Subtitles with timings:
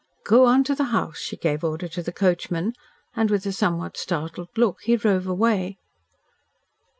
[0.25, 2.73] "Go on to the house," she gave order to the coachman,
[3.15, 5.77] and, with a somewhat startled look, he drove away.